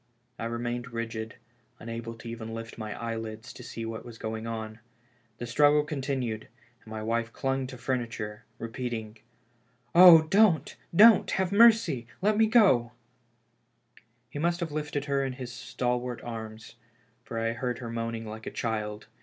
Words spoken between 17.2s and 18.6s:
for I heard her moaning like a